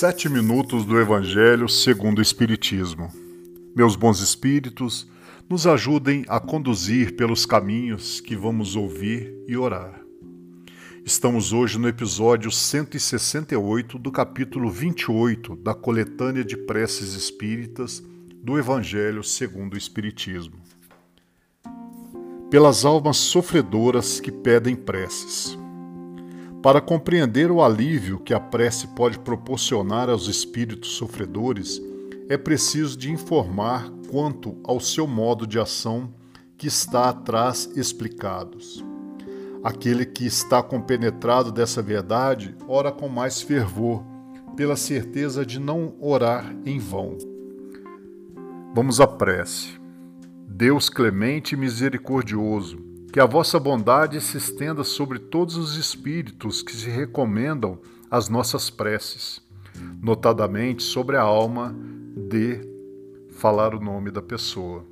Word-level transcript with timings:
Sete 0.00 0.28
minutos 0.28 0.84
do 0.84 0.96
Evangelho 0.96 1.68
segundo 1.68 2.20
o 2.20 2.22
Espiritismo. 2.22 3.12
Meus 3.74 3.96
bons 3.96 4.20
espíritos, 4.20 5.08
nos 5.50 5.66
ajudem 5.66 6.24
a 6.28 6.38
conduzir 6.38 7.16
pelos 7.16 7.44
caminhos 7.44 8.20
que 8.20 8.36
vamos 8.36 8.76
ouvir 8.76 9.34
e 9.48 9.56
orar. 9.56 10.00
Estamos 11.04 11.52
hoje 11.52 11.80
no 11.80 11.88
episódio 11.88 12.48
168 12.48 13.98
do 13.98 14.12
capítulo 14.12 14.70
28 14.70 15.56
da 15.56 15.74
coletânea 15.74 16.44
de 16.44 16.56
preces 16.56 17.14
espíritas 17.14 18.00
do 18.40 18.56
Evangelho 18.56 19.24
segundo 19.24 19.74
o 19.74 19.76
Espiritismo. 19.76 20.60
Pelas 22.48 22.84
almas 22.84 23.16
sofredoras 23.16 24.20
que 24.20 24.30
pedem 24.30 24.76
preces. 24.76 25.58
Para 26.62 26.80
compreender 26.80 27.52
o 27.52 27.62
alívio 27.62 28.18
que 28.18 28.34
a 28.34 28.40
prece 28.40 28.88
pode 28.88 29.18
proporcionar 29.20 30.10
aos 30.10 30.26
espíritos 30.26 30.90
sofredores, 30.90 31.80
é 32.28 32.36
preciso 32.36 32.98
de 32.98 33.12
informar 33.12 33.88
quanto 34.10 34.56
ao 34.64 34.80
seu 34.80 35.06
modo 35.06 35.46
de 35.46 35.58
ação 35.58 36.12
que 36.56 36.66
está 36.66 37.08
atrás 37.08 37.70
explicados. 37.76 38.84
Aquele 39.62 40.04
que 40.04 40.26
está 40.26 40.60
compenetrado 40.60 41.52
dessa 41.52 41.80
verdade 41.80 42.56
ora 42.66 42.90
com 42.90 43.08
mais 43.08 43.40
fervor, 43.40 44.04
pela 44.56 44.74
certeza 44.74 45.46
de 45.46 45.60
não 45.60 45.94
orar 46.00 46.52
em 46.66 46.80
vão. 46.80 47.16
Vamos 48.74 49.00
à 49.00 49.06
prece. 49.06 49.78
Deus 50.48 50.90
clemente 50.90 51.54
e 51.54 51.56
misericordioso, 51.56 52.87
que 53.12 53.20
a 53.20 53.24
vossa 53.24 53.58
bondade 53.58 54.20
se 54.20 54.36
estenda 54.36 54.84
sobre 54.84 55.18
todos 55.18 55.56
os 55.56 55.76
espíritos 55.76 56.62
que 56.62 56.74
se 56.74 56.90
recomendam 56.90 57.78
às 58.10 58.28
nossas 58.28 58.68
preces, 58.68 59.40
notadamente 60.02 60.82
sobre 60.82 61.16
a 61.16 61.22
alma 61.22 61.74
de 62.28 62.60
falar 63.30 63.74
o 63.74 63.80
nome 63.80 64.10
da 64.10 64.20
pessoa. 64.20 64.84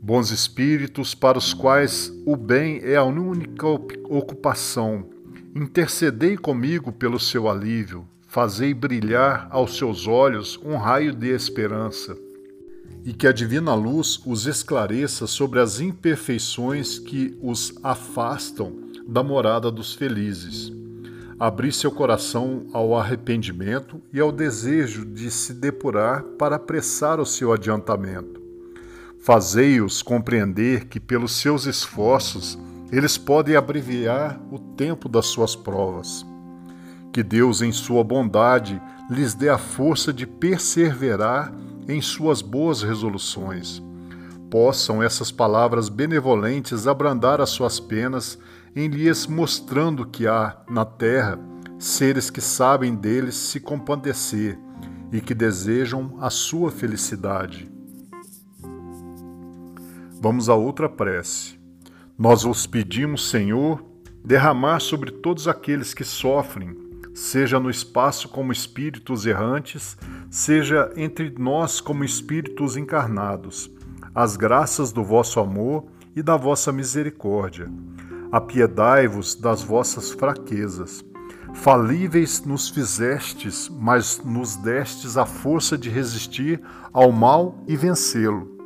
Bons 0.00 0.30
espíritos 0.30 1.14
para 1.14 1.38
os 1.38 1.54
quais 1.54 2.12
o 2.26 2.36
bem 2.36 2.80
é 2.82 2.96
a 2.96 3.04
única 3.04 3.66
ocupação, 3.66 5.08
intercedei 5.54 6.36
comigo 6.36 6.92
pelo 6.92 7.18
seu 7.18 7.48
alívio, 7.48 8.06
fazei 8.28 8.74
brilhar 8.74 9.48
aos 9.50 9.78
seus 9.78 10.06
olhos 10.06 10.60
um 10.62 10.76
raio 10.76 11.14
de 11.14 11.28
esperança 11.28 12.25
e 13.06 13.12
que 13.12 13.28
a 13.28 13.32
divina 13.32 13.72
luz 13.72 14.20
os 14.26 14.46
esclareça 14.46 15.28
sobre 15.28 15.60
as 15.60 15.78
imperfeições 15.78 16.98
que 16.98 17.38
os 17.40 17.72
afastam 17.80 18.72
da 19.06 19.22
morada 19.22 19.70
dos 19.70 19.94
felizes. 19.94 20.72
Abri 21.38 21.70
seu 21.70 21.92
coração 21.92 22.66
ao 22.72 22.96
arrependimento 22.96 24.02
e 24.12 24.18
ao 24.18 24.32
desejo 24.32 25.04
de 25.04 25.30
se 25.30 25.54
depurar 25.54 26.24
para 26.36 26.56
apressar 26.56 27.20
o 27.20 27.26
seu 27.26 27.52
adiantamento. 27.52 28.42
Fazei-os 29.20 30.02
compreender 30.02 30.86
que, 30.86 30.98
pelos 30.98 31.32
seus 31.32 31.64
esforços, 31.64 32.58
eles 32.90 33.16
podem 33.16 33.54
abreviar 33.54 34.40
o 34.50 34.58
tempo 34.58 35.08
das 35.08 35.26
suas 35.26 35.54
provas. 35.54 36.26
Que 37.12 37.22
Deus, 37.22 37.62
em 37.62 37.70
sua 37.70 38.02
bondade, 38.02 38.82
lhes 39.08 39.32
dê 39.32 39.48
a 39.48 39.58
força 39.58 40.12
de 40.12 40.26
perseverar 40.26 41.52
em 41.88 42.00
suas 42.00 42.42
boas 42.42 42.82
resoluções. 42.82 43.82
Possam 44.50 45.02
essas 45.02 45.30
palavras 45.30 45.88
benevolentes 45.88 46.86
abrandar 46.86 47.40
as 47.40 47.50
suas 47.50 47.80
penas, 47.80 48.38
em 48.74 48.88
lhes 48.88 49.26
mostrando 49.26 50.06
que 50.06 50.26
há, 50.26 50.56
na 50.68 50.84
terra, 50.84 51.38
seres 51.78 52.30
que 52.30 52.40
sabem 52.40 52.94
deles 52.94 53.34
se 53.34 53.60
compadecer 53.60 54.58
e 55.12 55.20
que 55.20 55.34
desejam 55.34 56.16
a 56.20 56.30
sua 56.30 56.70
felicidade. 56.70 57.70
Vamos 60.20 60.48
a 60.48 60.54
outra 60.54 60.88
prece. 60.88 61.58
Nós 62.18 62.42
vos 62.42 62.66
pedimos, 62.66 63.28
Senhor, 63.28 63.84
derramar 64.24 64.80
sobre 64.80 65.10
todos 65.10 65.46
aqueles 65.46 65.92
que 65.92 66.04
sofrem 66.04 66.86
seja 67.16 67.58
no 67.58 67.70
espaço 67.70 68.28
como 68.28 68.52
espíritos 68.52 69.24
errantes, 69.24 69.96
seja 70.30 70.92
entre 70.96 71.34
nós 71.38 71.80
como 71.80 72.04
espíritos 72.04 72.76
encarnados, 72.76 73.70
as 74.14 74.36
graças 74.36 74.92
do 74.92 75.04
vosso 75.04 75.40
amor 75.40 75.84
e 76.14 76.22
da 76.22 76.36
vossa 76.36 76.72
misericórdia. 76.72 77.70
Apiedai-vos 78.32 79.34
das 79.34 79.62
vossas 79.62 80.10
fraquezas. 80.10 81.04
Falíveis 81.54 82.44
nos 82.44 82.68
fizestes, 82.68 83.68
mas 83.68 84.20
nos 84.24 84.56
destes 84.56 85.16
a 85.16 85.24
força 85.24 85.76
de 85.78 85.88
resistir 85.88 86.60
ao 86.92 87.12
mal 87.12 87.62
e 87.66 87.76
vencê-lo. 87.76 88.56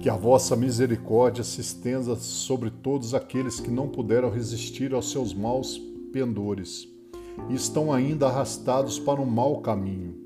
Que 0.00 0.08
a 0.08 0.16
vossa 0.16 0.56
misericórdia 0.56 1.44
se 1.44 1.60
estenda 1.60 2.14
sobre 2.16 2.70
todos 2.70 3.14
aqueles 3.14 3.60
que 3.60 3.70
não 3.70 3.88
puderam 3.88 4.30
resistir 4.30 4.94
aos 4.94 5.10
seus 5.10 5.34
maus 5.34 5.78
pendores 6.12 6.88
e 7.48 7.54
estão 7.54 7.92
ainda 7.92 8.26
arrastados 8.26 8.98
para 8.98 9.20
um 9.20 9.26
mau 9.26 9.60
caminho. 9.60 10.25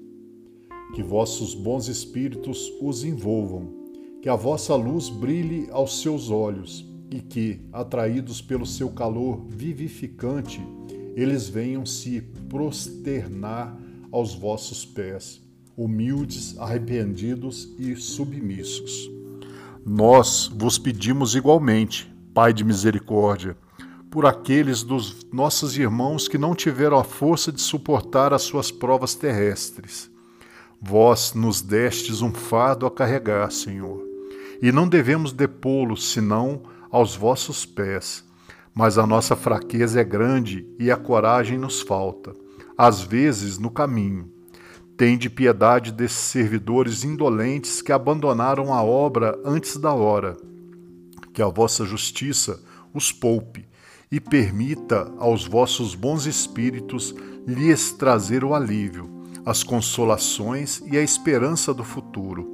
Que 0.95 1.03
vossos 1.03 1.55
bons 1.55 1.89
espíritos 1.89 2.73
os 2.81 3.05
envolvam, 3.05 3.73
que 4.21 4.29
a 4.29 4.37
vossa 4.37 4.75
luz 4.75 5.09
brilhe 5.09 5.69
aos 5.71 6.01
seus 6.03 6.31
olhos 6.31 6.85
e 7.11 7.21
que, 7.21 7.61
atraídos 7.73 8.41
pelo 8.41 8.67
seu 8.67 8.91
calor 8.91 9.45
vivificante, 9.49 10.61
eles 11.17 11.49
venham 11.49 11.85
se 11.85 12.21
prosternar 12.49 13.77
aos 14.13 14.35
vossos 14.35 14.85
pés, 14.85 15.41
humildes, 15.77 16.59
arrependidos 16.59 17.75
e 17.79 17.97
submissos. 17.97 19.11
Nós 19.85 20.51
vos 20.55 20.79
pedimos 20.79 21.35
igualmente, 21.35 22.11
Pai 22.33 22.53
de 22.53 22.63
misericórdia, 22.63 23.57
por 24.11 24.27
aqueles 24.27 24.83
dos 24.83 25.27
nossos 25.33 25.77
irmãos 25.77 26.29
que 26.29 26.39
não 26.39 26.55
tiveram 26.55 26.99
a 26.99 27.05
força 27.05 27.51
de 27.51 27.61
suportar 27.61 28.33
as 28.33 28.43
suas 28.43 28.71
provas 28.71 29.15
terrestres. 29.15 30.10
Vós 30.83 31.35
nos 31.35 31.61
destes 31.61 32.23
um 32.23 32.33
fardo 32.33 32.87
a 32.87 32.91
carregar, 32.91 33.53
Senhor, 33.53 34.03
e 34.63 34.73
não 34.73 34.89
devemos 34.89 35.31
depô-lo 35.31 35.95
senão 35.95 36.63
aos 36.91 37.15
vossos 37.15 37.67
pés. 37.67 38.25
Mas 38.75 38.97
a 38.97 39.07
nossa 39.07 39.37
fraqueza 39.37 40.01
é 40.01 40.05
grande 40.05 40.67
e 40.79 40.91
a 40.91 40.97
coragem 40.97 41.59
nos 41.59 41.83
falta, 41.83 42.35
às 42.79 43.03
vezes 43.03 43.59
no 43.59 43.71
caminho. 43.71 44.33
Tende 44.97 45.29
piedade 45.29 45.93
desses 45.93 46.19
servidores 46.19 47.05
indolentes 47.05 47.83
que 47.83 47.93
abandonaram 47.93 48.73
a 48.73 48.83
obra 48.83 49.39
antes 49.45 49.77
da 49.77 49.93
hora. 49.93 50.37
Que 51.35 51.43
a 51.43 51.49
vossa 51.49 51.85
justiça 51.85 52.59
os 52.95 53.13
poupe 53.13 53.67
e 54.11 54.19
permita 54.19 55.13
aos 55.19 55.47
vossos 55.47 55.95
bons 55.95 56.27
espíritos 56.27 57.15
lhes 57.47 57.93
trazer 57.93 58.45
o 58.45 58.55
alívio, 58.55 59.20
as 59.45 59.63
consolações 59.63 60.83
e 60.91 60.97
a 60.97 61.03
esperança 61.03 61.73
do 61.73 61.85
futuro. 61.85 62.51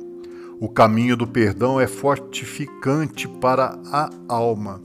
O 0.59 0.69
caminho 0.69 1.17
do 1.17 1.27
perdão 1.27 1.81
é 1.81 1.87
fortificante 1.87 3.29
para 3.29 3.79
a 3.93 4.11
alma. 4.29 4.83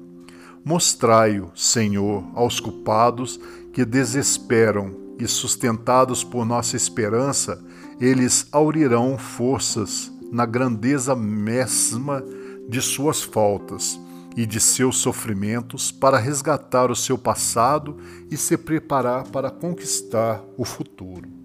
Mostrai-o, 0.66 1.52
Senhor, 1.56 2.24
aos 2.36 2.60
culpados 2.60 3.40
que 3.72 3.86
desesperam 3.86 4.96
e, 5.18 5.28
sustentados 5.28 6.24
por 6.24 6.46
nossa 6.46 6.76
esperança, 6.76 7.64
eles 8.00 8.48
aurirão 8.52 9.18
forças 9.18 10.12
na 10.32 10.46
grandeza 10.46 11.16
mesma 11.16 12.24
de 12.68 12.82
suas 12.82 13.22
faltas 13.22 14.00
e 14.36 14.46
de 14.46 14.60
seus 14.60 14.98
sofrimentos 14.98 15.92
para 15.92 16.18
resgatar 16.18 16.90
o 16.90 16.96
seu 16.96 17.18
passado 17.18 17.98
e 18.30 18.38
se 18.38 18.58
preparar 18.58 19.28
para 19.28 19.50
conquistar 19.50 20.44
o 20.58 20.66
futuro. 20.66 21.41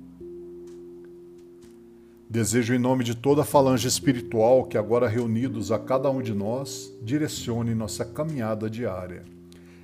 Desejo, 2.28 2.74
em 2.74 2.78
nome 2.78 3.04
de 3.04 3.14
toda 3.14 3.42
a 3.42 3.44
falange 3.44 3.86
espiritual 3.86 4.64
que 4.64 4.76
agora 4.76 5.06
reunidos 5.06 5.70
a 5.70 5.78
cada 5.78 6.10
um 6.10 6.20
de 6.20 6.34
nós, 6.34 6.92
direcione 7.00 7.72
nossa 7.72 8.04
caminhada 8.04 8.68
diária. 8.68 9.22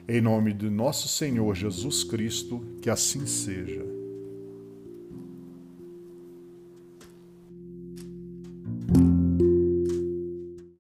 Em 0.09 0.21
nome 0.21 0.53
de 0.53 0.69
nosso 0.69 1.07
Senhor 1.07 1.55
Jesus 1.55 2.03
Cristo, 2.03 2.61
que 2.81 2.91
assim 2.91 3.27
seja. 3.27 4.02